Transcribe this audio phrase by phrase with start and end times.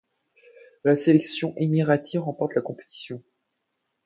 [0.83, 3.21] La sélection émirati remporte la compétition.